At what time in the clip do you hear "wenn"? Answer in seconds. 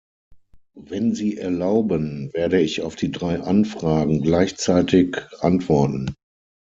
0.79-1.13